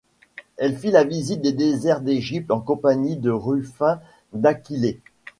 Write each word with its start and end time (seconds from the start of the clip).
Elle 0.57 0.75
fit 0.79 0.89
la 0.89 1.03
visite 1.03 1.43
des 1.43 1.51
déserts 1.53 2.01
d'Égypte 2.01 2.49
en 2.49 2.59
compagnie 2.59 3.17
de 3.17 3.29
Rufin 3.29 3.99
d'Aquilée. 4.33 4.99